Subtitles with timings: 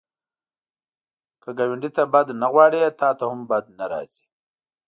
[1.41, 4.23] که ګاونډي ته بد نه غواړې، تا ته هم بد نه راځي